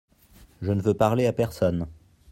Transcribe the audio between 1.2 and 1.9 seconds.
à personne.